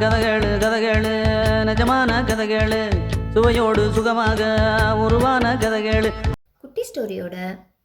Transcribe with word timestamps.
கதகளு 0.00 0.50
கதகளு 0.62 1.12
நிஜமான 1.68 2.10
கதகளு 2.28 2.80
சுவையோடு 3.34 3.82
சுகமாக 3.96 4.40
உருவான 5.04 5.52
கதகளு. 5.62 6.10
குட்டி 6.62 6.82
ஸ்டோரியோட 6.88 7.36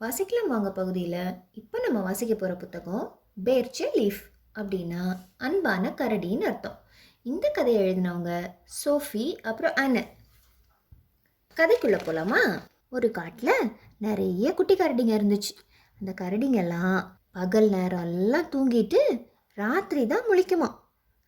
வாசிக்கலாம் 0.04 0.52
வாங்க 0.54 0.70
பகுதியில். 0.80 1.24
இப்போ 1.60 1.78
நம்ம 1.86 2.02
வாசிக்க 2.08 2.34
போகிற 2.36 2.56
புத்தகம் 2.64 3.06
பேர்ச்சே 3.46 3.88
லீஃப் 4.00 4.22
அப்படின்னா 4.60 5.04
அன்பான 5.48 5.94
கரடின்னு 6.02 6.48
அர்த்தம். 6.52 6.78
இந்த 7.26 7.46
கதையை 7.58 7.82
எழுதினவங்க 7.86 8.34
சோஃபி 8.80 9.26
அப்புறம் 9.50 9.78
அனன் 9.84 10.10
கதைக்குள்ளே 11.58 12.00
போகலாமா 12.08 12.42
ஒரு 12.90 13.10
காட்டில் 13.20 13.72
நிறைய 14.08 14.54
குட்டி 14.54 14.76
கரடிங்க 14.76 15.14
இருந்துச்சு. 15.20 15.54
அந்த 16.00 16.12
கரடிங்கெல்லாம் 16.22 16.98
பகல் 17.38 17.70
நேரம் 17.70 18.06
எல்லாம் 18.10 18.52
தூங்கிட்டு 18.56 19.02
ராத்திரி 19.58 20.08
தான் 20.08 20.26
முழிக்குமா 20.30 20.68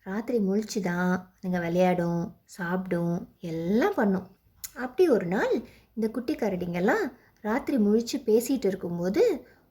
ராத்திரி 0.06 0.38
முழிச்சு 0.38 0.80
தான் 0.80 1.12
அதுங்க 1.36 1.60
விளையாடும் 1.60 2.34
சாப்பிடும் 2.44 3.28
எல்லாம் 3.38 3.94
பண்ணும். 3.94 4.26
அப்படி 4.74 5.08
ஒரு 5.08 5.26
நாள் 5.26 5.54
இந்த 5.94 6.10
குட்டி 6.10 6.34
கரடிங்கெல்லாம் 6.34 7.04
ராத்திரி 7.40 7.76
முழிச்சு 7.78 8.16
பேசிகிட்டு 8.26 8.66
இருக்கும்போது 8.66 9.22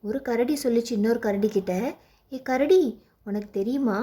ஒரு 0.02 0.22
கரடி 0.22 0.58
சொல்லிச்சு 0.64 0.92
இன்னொரு 0.92 1.20
கரடி 1.20 1.50
கிட்ட 1.50 1.98
ஏ 2.32 2.42
கரடி 2.42 2.82
உனக்கு 3.24 3.50
தெரியுமா? 3.50 4.00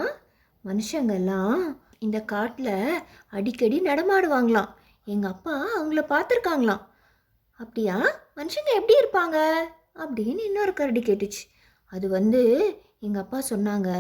மனுஷங்கெல்லாம் 0.65 1.77
இந்த 1.99 2.21
காட்டில் 2.21 3.03
அடிக்கடி 3.29 3.81
நடமாடுவாங்களாம். 3.81 4.71
எங்கள் 5.05 5.31
அப்பா 5.31 5.55
அவங்கள 5.79 6.05
பார்த்துருக்காங்களாம். 6.15 6.85
அப்படியா? 7.61 7.97
மனுஷங்க 8.37 8.71
எப்படி 8.75 8.97
இருப்பாங்க? 9.03 9.39
அப்படின்னு 9.99 10.45
இன்னொரு 10.45 10.73
கரடி 10.73 11.01
கேட்டுச்சு. 11.01 11.43
அது 11.93 12.09
வந்து 12.09 12.43
எங்கள் 13.01 13.23
அப்பா 13.23 13.43
சொன்னாங்க 13.51 13.91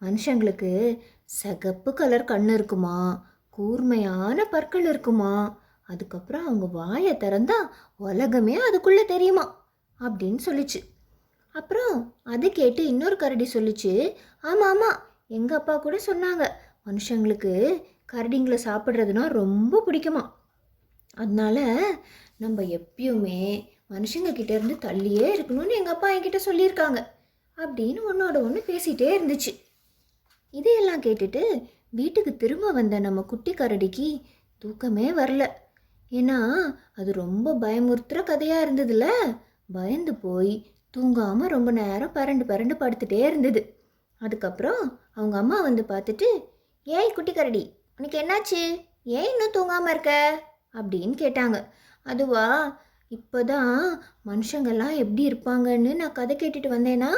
மனுஷங்களுக்கு 0.00 0.98
சிகப்பு 1.24 1.94
கலர் 1.94 2.24
கண் 2.24 2.48
இருக்குமா? 2.48 3.26
கூர்மையான 3.50 4.44
பற்கள் 4.44 4.88
இருக்குமா? 4.88 5.58
அதுக்கப்புறம் 5.82 6.46
அவங்க 6.46 6.66
வாயை 6.66 7.14
திறந்தா 7.14 7.68
உலகமே 7.96 8.54
அதுக்குள்ளே 8.54 9.04
தெரியுமா? 9.04 9.66
அப்படின்னு 10.00 10.38
சொல்லிச்சு. 10.44 10.80
அப்புறம் 11.52 12.14
அது 12.22 12.50
கேட்டு 12.50 12.86
இன்னொரு 12.86 13.16
கரடி 13.16 13.48
சொல்லிச்சு. 13.52 14.14
ஆமாம் 14.42 14.68
ஆமாம் 14.68 15.02
எங்கள் 15.28 15.58
அப்பா 15.58 15.76
கூட 15.76 16.00
சொன்னாங்க. 16.06 16.48
மனுஷங்களுக்கு 16.86 17.82
கரடிங்களை 18.12 18.58
சாப்பிட்றதுனா 18.64 19.28
ரொம்ப 19.28 19.82
பிடிக்குமா? 19.86 20.30
அதனால 21.14 21.84
நம்ம 22.36 22.62
எப்பயுமே 22.62 23.68
மனுஷங்க 23.90 24.50
இருந்து 24.50 24.74
தள்ளியே 24.74 25.40
இருக்கணும்னு 25.40 25.70
எங்கள் 25.70 25.94
அப்பா 25.94 26.10
என்கிட்ட 26.10 26.38
சொல்லியிருக்காங்க. 26.46 27.06
அப்படின்னு 27.56 27.98
ஒன்றோட 28.12 28.36
ஒன்று 28.36 28.64
பேசிகிட்டே 28.66 29.20
இருந்துச்சு. 29.20 29.69
இதையெல்லாம் 30.50 31.02
கேட்டுட்டு 31.02 31.42
வீட்டுக்கு 31.90 32.36
திரும்ப 32.36 32.72
வந்த 32.72 32.98
நம்ம 32.98 33.22
குட்டி 33.22 33.54
கரடிக்கு 33.54 34.22
தூக்கமே 34.58 35.10
வரல. 35.10 35.46
ஏன்னா 36.10 36.38
அது 36.96 37.12
ரொம்ப 37.12 37.54
பயமுறுத்துகிற 37.60 38.22
கதையாக 38.22 38.66
இருந்ததுல. 38.66 39.06
பயந்து 39.72 40.14
போய் 40.14 40.66
தூங்காமல் 40.96 41.48
ரொம்ப 41.48 41.70
நேரம் 41.70 42.14
பரண்டு 42.14 42.44
பரண்டு 42.44 42.74
படுத்துட்டே 42.80 43.26
இருந்தது. 43.26 43.76
அதுக்கப்புறம் 44.18 45.00
அவங்க 45.14 45.36
அம்மா 45.36 45.60
வந்து 45.60 45.84
பார்த்துட்டு 45.88 46.28
ஏய் 46.84 47.12
குட்டி 47.14 47.32
கரடி 47.32 47.72
உனக்கு 47.96 48.18
என்னாச்சு? 48.18 48.62
ஏன் 49.04 49.30
இன்னும் 49.30 49.52
தூங்காமல் 49.52 49.90
இருக்க? 49.90 50.42
அப்படின்னு 50.72 51.14
கேட்டாங்க. 51.22 51.64
அதுவா 52.02 52.44
இப்போதான் 53.14 53.78
மனுஷங்கெல்லாம் 54.26 54.96
எப்படி 54.96 55.22
இருப்பாங்கன்னு 55.28 55.94
நான் 55.94 56.12
கதை 56.12 56.36
கேட்டுட்டு 56.36 56.68
வந்தேனா? 56.74 57.08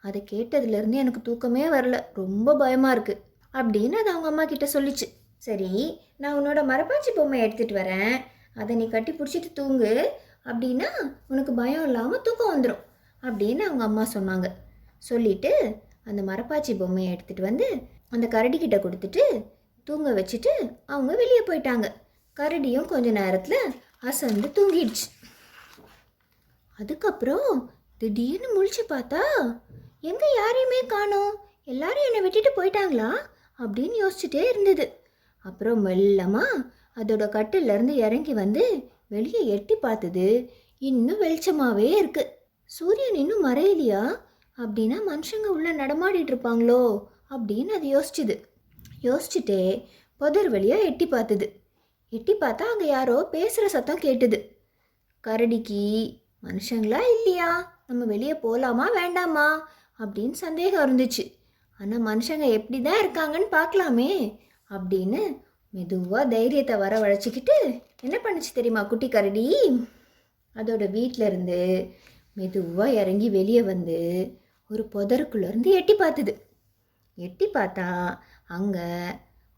அதை 0.00 0.24
கேட்டதுலேருந்து 0.30 0.92
எனக்கு 0.92 1.22
தூக்கமே 1.22 1.64
வரல. 1.66 2.00
ரொம்ப 2.14 2.56
பயமாக 2.56 2.98
இருக்குது 2.98 3.22
அப்படின்னு 3.52 3.92
அது 3.92 4.10
அவங்க 4.10 4.28
அம்மா 4.28 4.44
கிட்ட 4.44 4.66
சொல்லிச்சு. 4.72 5.06
சரி 5.36 6.00
நான் 6.16 6.36
உன்னோட 6.38 6.60
மரப்பாச்சி 6.70 7.10
பொம்மை 7.16 7.40
எடுத்துகிட்டு 7.42 7.76
வரேன். 7.80 8.14
அதை 8.54 8.76
நீ 8.76 8.88
கட்டி 8.88 9.12
பிடிச்சிட்டு 9.12 9.52
தூங்கு. 9.52 10.12
அப்படின்னா 10.44 10.88
உனக்கு 11.28 11.52
பயம் 11.52 11.84
இல்லாமல் 11.84 12.22
தூக்கம் 12.22 12.52
வந்துடும் 12.52 12.82
அப்படின்னு 13.22 13.58
அவங்க 13.58 13.84
அம்மா 13.84 14.04
சொன்னாங்க. 14.14 14.46
சொல்லிட்டு 14.98 15.52
அந்த 16.04 16.22
மரப்பாச்சி 16.22 16.78
பொம்மையை 16.78 17.16
எடுத்துகிட்டு 17.16 17.40
வந்து 17.40 17.68
அந்த 18.10 18.26
கரடிக்கிட்ட 18.26 18.78
கொடுத்துட்டு 18.78 19.24
தூங்க 19.84 20.10
வச்சுட்டு 20.10 20.52
அவங்க 20.86 21.16
வெளியே 21.16 21.42
போயிட்டாங்க. 21.46 21.86
கரடியும் 22.36 22.88
கொஞ்ச 22.88 23.10
நேரத்தில் 23.10 23.58
அசந்து 24.00 24.48
தூங்கிடுச்சு. 24.56 25.06
அதுக்கப்புறம் 26.78 27.70
திடீர்னு 27.98 28.48
முழிச்சு 28.54 28.82
பார்த்தா 28.88 29.20
எங்கே 30.00 30.26
யாரையுமே 30.34 30.80
காணோம். 30.86 31.36
எல்லாரும் 31.64 32.04
என்னை 32.04 32.20
விட்டுட்டு 32.20 32.50
போயிட்டாங்களா? 32.56 33.10
அப்படின்னு 33.58 33.92
யோசிச்சுட்டே 34.00 34.48
இருந்தது. 34.48 35.00
அப்புறம் 35.38 35.86
மெல்லமாக 35.86 36.70
அதோட 36.96 37.24
கட்டிலேருந்து 37.28 37.88
இறங்கி 37.88 38.34
வந்து 38.34 38.90
வெளியே 39.08 39.46
எட்டி 39.46 39.74
பார்த்தது 39.74 40.50
இன்னும் 40.78 41.20
வெளிச்சமாகவே 41.20 41.96
இருக்கு. 41.96 42.38
சூரியன் 42.64 43.14
இன்னும் 43.14 43.44
மறையலையா? 43.44 44.20
அப்படின்னா 44.56 45.00
மனுஷங்க 45.06 45.46
உள்ளே 45.46 45.70
நடமாடிட்டு 45.70 46.32
இருப்பாங்களோ? 46.32 47.04
அப்படின்னு 47.30 47.66
அது 47.66 48.00
யோசிச்சுது. 48.00 48.44
யோசிச்சுட்டே 49.02 49.86
புதர் 50.16 50.48
வழியாக 50.48 50.82
எட்டி 50.82 51.06
பார்த்தது. 51.06 51.60
எட்டி 52.10 52.34
பார்த்தா 52.34 52.62
அங்கே 52.62 52.86
யாரோ 52.86 53.28
பேசுகிற 53.30 53.68
சத்தம் 53.68 54.00
கேட்டுது. 54.00 54.46
கரடிக்கு 55.26 55.82
மனுஷங்களா 56.42 57.00
இல்லையா? 57.14 57.48
நம்ம 57.86 58.04
வெளியே 58.04 58.34
போகலாமா 58.34 58.90
வேண்டாமா? 58.90 59.46
அப்படின்னு 60.00 60.30
சந்தேகம் 60.30 60.82
இருந்துச்சு. 60.86 61.24
ஆனால் 61.80 62.00
மனுஷங்க 62.00 62.46
எப்படி 62.50 62.82
தான் 62.82 63.00
இருக்காங்கன்னு 63.02 63.48
பார்க்கலாமே 63.50 64.40
அப்படின்னு 64.70 65.20
மெதுவாக 65.70 66.28
தைரியத்தை 66.28 66.76
வரவழைச்சிக்கிட்டு 66.76 67.56
என்ன 68.00 68.16
பண்ணுச்சு 68.24 68.50
தெரியுமா 68.54 68.82
குட்டி 68.82 69.08
கரடி? 69.08 69.46
அதோட 70.56 70.90
வீட்டில் 70.90 71.26
இருந்து 71.26 71.60
மெதுவாக 72.32 72.92
இறங்கி 72.92 73.28
வெளியே 73.30 73.62
வந்து 73.62 73.98
ஒரு 74.70 74.88
புதருக்குள்ளேருந்து 74.92 75.70
எட்டி 75.72 75.94
பார்த்துது 75.94 76.32
எட்டி 77.18 77.46
பார்த்தா 77.54 78.18
அங்கே 78.44 78.88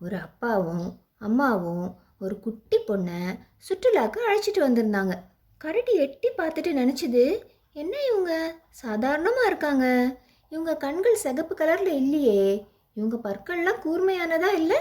ஒரு 0.00 0.16
அப்பாவும் 0.16 0.86
அம்மாவும் 1.18 1.86
ஒரு 2.18 2.40
குட்டி 2.40 2.78
பொண்ணை 2.88 3.20
சுற்றுலாவுக்கு 3.68 4.20
அழைச்சிட்டு 4.26 4.60
வந்திருந்தாங்க. 4.60 5.14
கரடி 5.58 5.94
எட்டி 5.94 6.28
பார்த்துட்டு 6.28 6.74
நினச்சிது 6.74 7.42
என்ன 7.72 7.96
இவங்க? 8.10 8.54
சாதாரணமாக 8.70 9.46
இருக்காங்க. 9.46 10.16
இவங்க 10.48 10.76
கண்கள் 10.76 11.14
சிகப்பு 11.14 11.54
கலரில் 11.54 11.86
இல்லையே. 11.86 12.66
இவங்க 12.94 13.16
பற்கள்லாம் 13.28 13.80
கூர்மையானதா 13.84 14.52
இல்லை? 14.54 14.76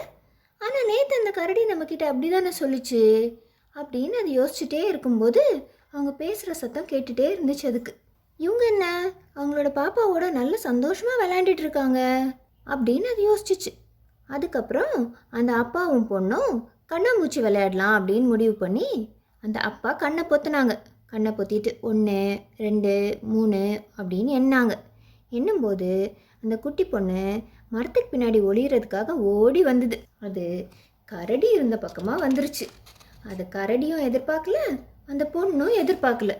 ஆனால் 0.57 0.85
நேற்று 0.87 1.17
அந்த 1.17 1.31
கரடி 1.31 1.63
நம்மக்கிட்ட 1.65 2.03
அப்படி 2.03 2.29
தானே 2.29 2.51
சொல்லிச்சு. 2.59 3.33
அப்படின்னு 3.75 4.11
அது 4.11 4.31
யோசிச்சுட்டே 4.31 4.83
இருக்கும்போது 4.83 5.67
அவங்க 5.91 6.11
பேசுகிற 6.11 6.53
சத்தம் 6.53 6.85
கேட்டுகிட்டே 6.85 7.35
இருந்துச்சு 7.35 7.65
அதுக்கு. 7.65 7.95
இவங்க 8.37 8.65
என்ன? 8.65 9.11
அவங்களோட 9.35 9.71
பாப்பாவோட 9.71 10.31
நல்ல 10.31 10.57
சந்தோஷமாக 10.57 11.21
விளையாண்டுட்டு 11.23 11.63
இருக்காங்க. 11.65 11.99
அப்படின்னு 12.67 13.03
அது 13.03 13.35
யோசிச்சிச்சு. 13.35 13.71
அதுக்கப்புறம் 14.27 15.17
அந்த 15.29 15.53
அப்பாவும் 15.53 16.09
பொண்ணும் 16.09 16.63
கண்ணாமூச்சி 16.89 17.41
விளையாடலாம் 17.41 17.95
அப்படின்னு 17.99 18.23
முடிவு 18.23 18.53
பண்ணி 18.53 19.21
அந்த 19.43 19.59
அப்பா 19.59 19.91
கண்ணை 19.91 20.23
பொத்துனாங்க. 20.23 20.73
கண்ணை 21.05 21.31
பொத்திட்டு 21.31 21.79
ஒன்று 21.79 22.39
ரெண்டு 22.57 23.17
மூணு 23.21 23.81
அப்படின்னு 23.97 24.31
எண்ணாங்க 24.39 24.73
எண்ணும்போது 25.29 26.11
அந்த 26.43 26.57
குட்டி 26.57 26.85
பொண்ணு 26.85 27.41
மரத்துக்கு 27.69 28.17
பின்னாடி 28.17 28.39
ஒளியறதுக்காக 28.49 29.09
ஓடி 29.09 29.63
வந்தது. 29.63 29.99
அது 30.19 30.67
கரடி 31.05 31.53
இருந்த 31.53 31.77
பக்கமாக 31.77 32.27
வந்துருச்சு. 32.27 32.65
அது 33.29 33.45
கரடியும் 33.55 34.05
எதிர்பார்க்கல 34.07 34.57
அந்த 35.05 35.29
பொண்ணும் 35.33 35.73
எதிர்பார்க்கல. 35.81 36.33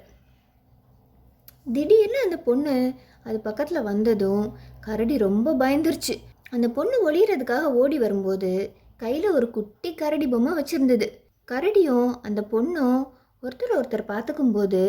திடீர்னு 1.74 2.20
அந்த 2.24 2.38
பொண்ணு 2.38 2.94
அது 3.24 3.40
பக்கத்தில் 3.40 3.82
வந்ததும் 3.82 4.46
கரடி 4.80 5.18
ரொம்ப 5.18 5.54
பயந்துருச்சு. 5.54 6.16
அந்த 6.50 6.70
பொண்ணு 6.70 7.12
ஒளியறதுக்காக 7.12 7.62
ஓடி 7.62 8.00
வரும்போது 8.00 8.72
கையில் 8.98 9.30
ஒரு 9.32 9.50
குட்டி 9.50 9.94
கரடி 9.94 10.28
பொம்மை 10.28 10.64
வச்சுருந்தது. 10.64 11.08
கரடியும் 11.48 12.10
அந்த 12.22 12.42
பொண்ணும் 12.52 13.00
ஒருத்தர் 13.44 13.76
ஒருத்தர் 13.78 14.10
பார்த்துக்கும்போது 14.12 14.82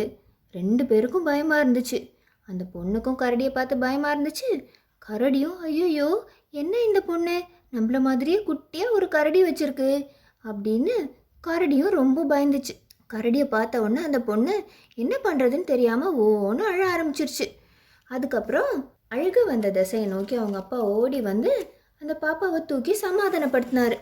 ரெண்டு 0.51 0.87
பேருக்கும் 0.87 1.23
பயமாக 1.23 1.63
இருந்துச்சு. 1.65 1.99
அந்த 2.49 2.63
பொண்ணுக்கும் 2.75 3.19
கரடியை 3.23 3.53
பார்த்து 3.53 3.77
பயமாக 3.79 4.15
இருந்துச்சு. 4.15 4.51
கரடியும் 5.07 5.59
ஐயோ 5.69 6.09
என்ன 6.51 6.75
இந்த 6.83 7.01
பொண்ணு? 7.01 7.37
நம்மள 7.75 7.99
மாதிரியே 8.01 8.39
குட்டியாக 8.49 8.95
ஒரு 8.97 9.09
கரடி 9.09 9.41
வச்சுருக்கு 9.45 9.91
அப்படின்னு 10.45 10.95
கரடியும் 11.45 11.97
ரொம்ப 12.01 12.25
பயந்துச்சு. 12.25 12.75
கரடியை 13.15 13.47
பார்த்த 13.49 13.81
உடனே 13.81 14.03
அந்த 14.03 14.21
பொண்ணு 14.21 14.55
என்ன 14.95 15.15
பண்ணுறதுன்னு 15.25 15.71
தெரியாமல் 15.73 16.17
ஓன்னு 16.27 16.65
அழ 16.73 16.81
ஆரம்பிச்சிருச்சு. 16.95 17.47
அதுக்கப்புறம் 18.11 18.73
அழுக 19.09 19.39
வந்த 19.47 19.71
திசையை 19.71 20.07
நோக்கி 20.09 20.35
அவங்க 20.37 20.59
அப்பா 20.59 20.79
ஓடி 20.79 21.21
வந்து 21.21 21.53
அந்த 22.01 22.13
பாப்பாவை 22.23 22.61
தூக்கி 22.65 22.93
சமாதானப்படுத்தினாரு. 23.03 23.97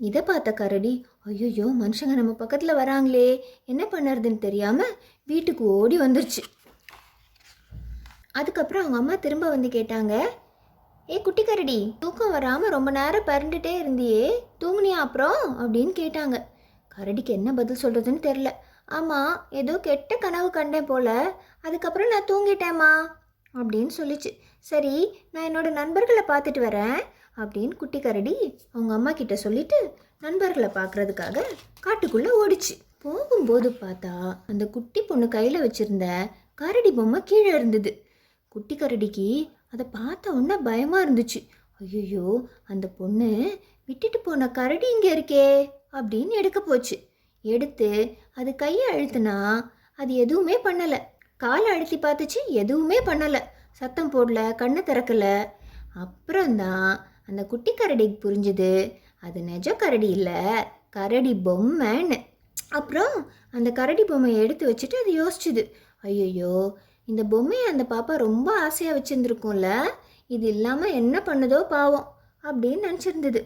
இதை 0.00 0.20
பார்த்த 0.22 0.50
கரடி 0.52 0.92
ஐயோ 1.26 1.66
மனுஷங்க 1.80 2.14
நம்ம 2.20 2.32
பக்கத்தில் 2.32 2.78
வராங்களே 2.78 3.26
என்ன 3.64 3.82
பண்ணுறதுன்னு 3.90 4.38
தெரியாமல் 4.38 4.94
வீட்டுக்கு 5.28 5.64
ஓடி 5.64 5.96
வந்துருச்சு. 6.00 6.42
அதுக்கப்புறம் 8.32 8.82
அவங்க 8.82 8.98
அம்மா 8.98 9.14
திரும்ப 9.14 9.48
வந்து 9.48 9.68
கேட்டாங்க 9.68 10.14
ஏ 11.08 11.16
குட்டி 11.20 11.44
கரடி 11.44 11.96
தூக்கம் 11.98 12.30
வராமல் 12.30 12.70
ரொம்ப 12.70 12.90
நேரம் 12.90 13.26
பறந்துட்டே 13.26 13.72
இருந்தியே 13.82 14.24
தூங்குனியா 14.60 14.98
அப்புறம்? 15.04 15.40
அப்படின்னு 15.60 15.92
கேட்டாங்க. 16.00 16.36
கரடிக்கு 16.96 17.32
என்ன 17.38 17.52
பதில் 17.52 17.82
சொல்கிறதுன்னு 17.82 18.26
தெரில 18.28 18.50
ஆமாம் 18.98 19.32
ஏதோ 19.50 19.78
கெட்ட 19.78 20.16
கனவு 20.16 20.50
கண்டேன் 20.50 20.86
போல 20.86 21.36
அதுக்கப்புறம் 21.62 22.12
நான் 22.12 22.30
தூங்கிட்டேம்மா 22.30 22.92
அப்படின்னு 23.54 23.92
சொல்லிச்சு. 23.98 24.30
சரி 24.58 24.94
நான் 25.32 25.46
என்னோட 25.48 25.68
நண்பர்களை 25.70 26.22
பார்த்துட்டு 26.28 26.60
வரேன் 26.68 26.98
அப்படின்னு 27.40 27.74
குட்டி 27.76 28.00
கரடி 28.00 28.34
அவங்க 28.72 28.92
அம்மா 28.94 29.12
கிட்ட 29.12 29.36
சொல்லிட்டு 29.36 29.78
நண்பர்களை 30.24 30.68
பார்க்கறதுக்காக 30.68 31.44
காட்டுக்குள்ளே 31.86 32.30
ஓடிச்சு. 32.42 32.74
போகும்போது 33.04 33.68
பார்த்தா 33.70 34.14
அந்த 34.46 34.64
குட்டி 34.66 35.02
பொண்ணு 35.02 35.28
கையில் 35.28 35.62
வச்சிருந்த 35.62 36.06
கரடி 36.54 36.90
பொம்மை 36.92 37.20
கீழே 37.22 37.50
இருந்தது. 37.54 37.92
குட்டி 38.48 38.74
கரடிக்கு 38.76 39.28
அதை 39.72 39.86
பார்த்த 39.92 40.32
உடனே 40.32 40.56
பயமாக 40.62 41.04
இருந்துச்சு. 41.06 41.40
ஐயோ 41.80 42.26
அந்த 42.66 42.86
பொண்ணு 42.98 43.30
விட்டுட்டு 43.84 44.18
போன 44.20 44.48
கரடி 44.50 44.86
இங்கே 44.94 45.12
இருக்கே 45.16 45.46
அப்படின்னு 45.92 46.34
எடுக்க 46.40 46.60
போச்சு. 46.60 46.96
எடுத்து 47.44 47.88
அது 48.34 48.50
கையை 48.54 48.86
அழுத்துனா 48.94 49.36
அது 49.94 50.12
எதுவுமே 50.14 50.56
பண்ணலை. 50.64 50.98
காலை 51.36 51.68
அழுத்தி 51.72 51.98
பார்த்துச்சு 51.98 52.40
எதுவுமே 52.62 52.98
பண்ணலை. 53.00 53.40
சத்தம் 53.72 54.12
போடல 54.12 54.54
கண்ணை 54.54 54.82
திறக்கல. 54.82 55.26
அப்புறம்தான் 55.94 56.90
அந்த 57.30 57.42
குட்டி 57.52 57.72
கரடிக்கு 57.80 58.18
புரிஞ்சுது. 58.24 58.72
அது 59.26 59.38
நிஜ 59.48 59.68
கரடி 59.82 60.08
இல்லை. 60.18 60.40
கரடி 60.96 61.32
பொம்மைன்னு. 61.46 62.18
அப்புறம் 62.78 63.14
அந்த 63.56 63.68
கரடி 63.78 64.04
பொம்மையை 64.04 64.38
எடுத்து 64.44 64.64
வச்சுட்டு 64.70 64.96
அது 65.02 65.12
யோசிச்சுது. 65.20 65.62
ஐயோ 66.08 66.54
இந்த 67.10 67.22
பொம்மையை 67.32 67.66
அந்த 67.72 67.84
பாப்பா 67.92 68.14
ரொம்ப 68.26 68.48
ஆசையாக 68.66 68.96
வச்சுருந்துருக்கும்ல. 68.96 69.68
இது 70.34 70.46
இல்லாமல் 70.54 70.96
என்ன 71.00 71.16
பண்ணுதோ 71.28 71.60
பாவம் 71.74 72.08
அப்படின்னு 72.44 72.82
நினச்சிருந்தது. 72.88 73.40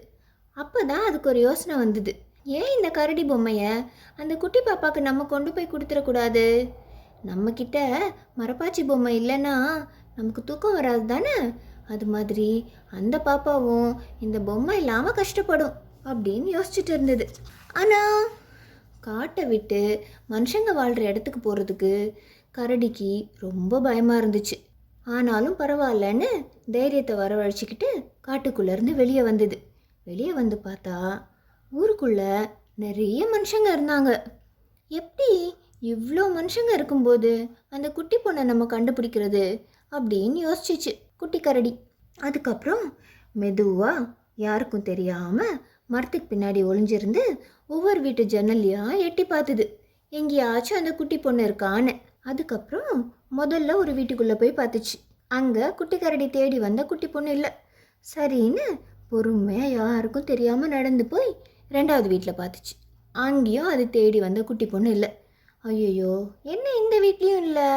அப்போ 0.57 0.81
தான் 0.91 1.07
அதுக்கு 1.09 1.29
ஒரு 1.33 1.41
யோசனை 1.49 1.75
வந்தது. 1.77 2.13
ஏன் 2.59 2.73
இந்த 2.77 2.89
கரடி 2.91 3.23
பொம்மையை 3.25 3.71
அந்த 4.21 4.33
குட்டி 4.43 4.61
பாப்பாவுக்கு 4.67 5.01
நம்ம 5.09 5.25
கொண்டு 5.25 5.51
போய் 5.53 5.73
கொடுத்துடக்கூடாது? 5.73 6.45
நம்மக்கிட்ட 7.31 7.79
மரப்பாச்சி 8.41 8.83
பொம்மை 8.91 9.13
இல்லைன்னா 9.21 9.55
நமக்கு 10.19 10.41
தூக்கம் 10.49 10.77
வராது 10.79 11.05
தானே? 11.13 11.37
அது 11.93 12.05
மாதிரி 12.07 12.49
அந்த 12.99 13.17
பாப்பாவும் 13.27 13.91
இந்த 14.21 14.39
பொம்மை 14.39 14.77
இல்லாமல் 14.83 15.19
கஷ்டப்படும் 15.21 15.75
அப்படின்னு 16.11 16.49
யோசிச்சுட்டு 16.57 16.93
இருந்தது. 16.97 17.27
ஆனால் 17.81 18.23
காட்டை 19.01 19.45
விட்டு 19.45 19.81
மனுஷங்க 20.33 20.73
வாழ்கிற 20.73 21.03
இடத்துக்கு 21.11 21.41
போகிறதுக்கு 21.41 21.93
கரடிக்கு 22.55 23.11
ரொம்ப 23.39 23.81
பயமாக 23.81 24.21
இருந்துச்சு. 24.23 24.57
ஆனாலும் 25.07 25.57
பரவாயில்லன்னு 25.59 26.29
தைரியத்தை 26.75 27.15
வரவழைச்சிக்கிட்டு 27.17 27.89
காட்டுக்குள்ளேருந்து 28.29 28.93
வெளியே 29.01 29.23
வந்தது. 29.23 29.57
வெளியே 30.07 30.33
வந்து 30.33 30.57
பார்த்தா 30.67 30.97
ஊருக்குள்ளே 31.73 32.33
நிறைய 32.85 33.21
மனுஷங்க 33.35 33.69
இருந்தாங்க. 33.77 34.11
எப்படி 34.91 35.31
இவ்வளோ 35.93 36.25
மனுஷங்க 36.39 36.71
இருக்கும்போது 36.75 37.31
அந்த 37.75 37.87
குட்டி 37.93 38.17
பொண்ணை 38.25 38.43
நம்ம 38.51 38.65
கண்டுபிடிக்கிறது 38.75 39.45
அப்படின்னு 39.93 40.39
யோசிச்சிச்சு. 40.47 40.93
குட்டி 41.25 41.41
கரடி. 41.47 41.73
அதுக்கப்புறம் 42.19 42.85
மெதுவாக 43.43 44.09
யாருக்கும் 44.45 44.89
தெரியாமல் 44.91 45.55
மரத்துக்கு 45.93 46.27
பின்னாடி 46.31 46.61
ஒளிஞ்சிருந்து 46.71 47.23
ஒவ்வொரு 47.75 48.01
வீட்டு 48.05 48.23
ஜன்னல்லையாக 48.33 48.99
எட்டி 49.07 49.25
பார்த்துது 49.33 49.65
எங்கேயாச்சும் 50.13 50.79
அந்த 50.81 50.91
குட்டி 50.99 51.17
பொண்ணு 51.25 51.43
இருக்கான்னு. 51.49 51.93
அதுக்கப்புறம் 52.31 53.01
முதல்ல 53.39 53.75
ஒரு 53.83 53.93
வீட்டுக்குள்ளே 53.99 54.37
போய் 54.41 54.59
பார்த்துச்சு 54.59 54.97
அங்கே 55.37 55.65
குட்டி 55.79 55.97
கரடி 56.03 56.27
தேடி 56.37 56.59
வந்த 56.65 56.81
குட்டி 56.91 57.09
பொண்ணு 57.15 57.31
இல்லை. 57.37 57.51
சரின்னு 58.07 58.67
பொறுமையாக 59.13 59.75
யாருக்கும் 59.79 60.29
தெரியாமல் 60.31 60.73
நடந்து 60.77 61.05
போய் 61.13 61.31
ரெண்டாவது 61.77 62.09
வீட்டில் 62.13 62.39
பார்த்துச்சு 62.41 62.75
அங்கேயும் 63.15 63.71
அது 63.73 63.85
தேடி 63.97 64.19
வந்த 64.27 64.41
குட்டி 64.49 64.67
பொண்ணு 64.73 64.91
இல்லை. 64.97 65.11
ஐயோ 65.65 66.15
என்ன 66.53 66.67
இந்த 66.83 66.95
வீட்லேயும் 67.05 67.45
இல்லை? 67.49 67.71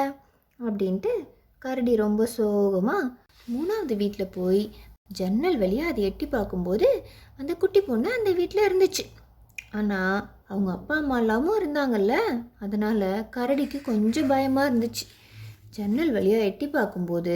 அப்படின்ட்டு 0.60 1.12
கரடி 1.62 1.94
ரொம்ப 2.06 2.26
சோகமாக 2.36 3.04
மூணாவது 3.52 3.96
வீட்டில் 4.02 4.34
போய் 4.38 4.64
ஜன்னல் 5.18 5.58
வழியாக 5.58 5.92
அதை 5.92 6.02
எட்டி 6.04 6.26
பார்க்கும்போது 6.26 6.88
அந்த 7.40 7.52
குட்டி 7.54 7.82
பொண்ணு 7.82 8.10
அந்த 8.18 8.32
வீட்டில் 8.32 8.68
இருந்துச்சு. 8.68 9.04
ஆனால் 9.72 10.18
அவங்க 10.50 10.70
அப்பா 10.72 10.96
அம்மா 10.98 11.16
இல்லாமல் 11.20 11.58
இருந்தாங்கல்ல 11.60 12.16
அதனால் 12.60 13.08
கரடிக்கு 13.36 13.80
கொஞ்சம் 13.82 14.28
பயமாக 14.28 14.70
இருந்துச்சு. 14.70 15.06
ஜன்னல் 15.70 16.12
வழியாக 16.12 16.48
எட்டி 16.50 16.68
பார்க்கும்போது 16.68 17.36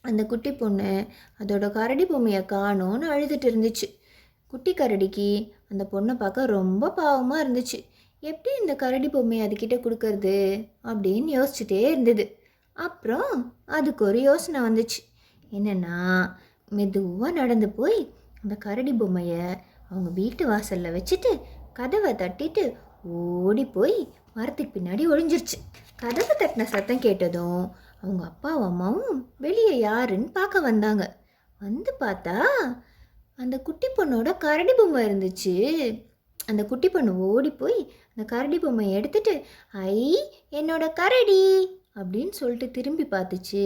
அந்த 0.00 0.22
குட்டி 0.26 0.50
பொண்ணு 0.52 0.92
அதோட 1.40 1.66
கரடி 1.70 2.04
பொம்மையை 2.04 2.42
காணோன்னு 2.52 3.06
அழுதுட்டு 3.14 3.46
இருந்துச்சு. 3.50 3.86
குட்டி 4.52 4.72
கரடிக்கு 4.74 5.28
அந்த 5.70 5.82
பொண்ணை 5.92 6.14
பார்க்க 6.14 6.46
ரொம்ப 6.58 6.90
பாவமாக 6.98 7.42
இருந்துச்சு. 7.44 7.78
எப்படி 8.22 8.52
இந்த 8.62 8.74
கரடி 8.82 9.08
பொம்மையை 9.08 9.42
அதுக்கிட்ட 9.46 9.76
கொடுக்கறது 9.84 10.36
அப்படின்னு 10.84 11.30
யோசிச்சுட்டே 11.38 11.80
இருந்தது. 11.92 12.24
அப்புறம் 12.76 13.32
அதுக்கு 13.66 14.02
ஒரு 14.04 14.20
யோசனை 14.20 14.60
வந்துச்சு. 14.62 15.00
என்னென்னா 15.52 15.96
மெதுவாக 16.72 17.32
நடந்து 17.32 17.68
போய் 17.70 17.98
அந்த 18.42 18.54
கரடி 18.56 18.92
பொம்மையை 18.92 19.42
அவங்க 19.90 20.10
வீட்டு 20.10 20.46
வாசலில் 20.46 20.94
வச்சுட்டு 20.96 21.30
கதவை 21.72 22.12
தட்டிட்டு 22.14 22.62
ஓடி 23.18 23.64
போய் 23.66 23.96
மரத்துக்கு 24.34 24.72
பின்னாடி 24.74 25.02
ஒழிஞ்சிருச்சு 25.08 25.58
கதவை 25.98 26.34
தட்டின 26.36 26.66
சத்தம் 26.66 26.98
கேட்டதும் 26.98 27.62
அவங்க 28.02 28.22
அப்பாவும் 28.24 28.68
அம்மாவும் 28.68 29.18
வெளியே 29.38 29.78
யாருன்னு 29.78 30.28
பார்க்க 30.30 30.60
வந்தாங்க. 30.60 31.04
வந்து 31.60 31.92
பார்த்தா 32.00 32.36
அந்த 33.38 33.56
குட்டி 33.58 33.88
பொண்ணோட 33.96 34.30
கரடி 34.36 34.72
பொம்மை 34.78 35.00
இருந்துச்சு. 35.08 35.54
அந்த 36.48 36.62
குட்டி 36.64 36.88
பொண்ணு 36.88 37.12
ஓடி 37.28 37.50
போய் 37.52 37.78
அந்த 38.08 38.22
கரடி 38.24 38.58
பொம்மையை 38.58 38.94
எடுத்துட்டு 38.94 39.34
ஐ 39.86 39.98
என்னோட 40.52 40.84
கரடி! 40.92 41.42
அப்படின்னு 41.96 42.32
சொல்லிட்டு 42.32 42.66
திரும்பி 42.70 43.04
பார்த்துச்சு. 43.06 43.64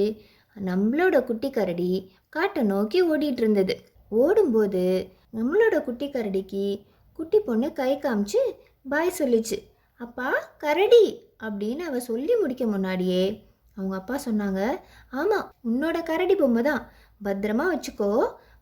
நம்மளோட 0.56 1.25
குட்டி 1.25 1.50
கரடி 1.50 1.91
காட்டை 2.29 2.62
நோக்கி 2.62 2.99
ஓடிட்டு 3.03 3.41
இருந்தது 3.41 3.75
ஓடும்போது 4.12 4.85
நம்மளோட 5.35 5.85
குட்டி 5.85 6.06
கரடிக்கு 6.11 6.67
குட்டி 7.19 7.38
பொண்ணு 7.41 7.73
கை 7.73 7.93
காமிச்சு 7.97 8.41
பாய் 8.85 9.19
சொல்லிச்சு. 9.19 9.56
அப்பா 10.00 10.29
கரடி! 10.58 11.05
அப்படின்னு 11.43 11.79
அவள் 11.79 12.00
சொல்லி 12.00 12.35
முடிக்க 12.37 12.64
முன்னாடியே 12.67 13.23
அவங்க 13.76 13.94
அப்பா 13.97 14.17
சொன்னாங்க. 14.26 14.61
ஆமாம் 15.11 15.47
உன்னோட 15.64 15.97
கரடி 16.03 16.35
பொம்மை 16.37 16.62
தான். 16.62 16.82
பத்திரமா 17.25 17.64
வச்சுக்கோ 17.73 18.11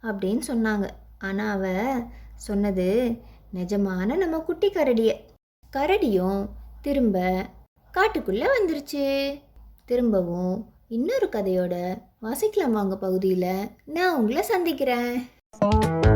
அப்படின்னு 0.02 0.42
சொன்னாங்க. 0.48 0.86
ஆனால் 1.18 1.52
அவ 1.56 1.64
சொன்னது 2.36 2.88
நிஜமான 3.54 4.16
நம்ம 4.16 4.38
குட்டி 4.38 4.70
கரடிய. 4.70 5.10
கரடியும் 5.72 6.40
திரும்ப 6.82 7.16
காட்டுக்குள்ளே 7.94 8.48
வந்துருச்சு. 8.56 9.04
திரும்பவும் 9.84 10.54
இன்னொரு 10.94 11.28
கதையோட 11.32 11.98
வாசிக்கலாம் 12.22 12.70
வாங்க 12.70 12.96
பகுதியில். 12.96 13.68
நான் 13.84 14.16
உங்களை 14.16 14.42
சந்திக்கிறேன். 14.42 15.28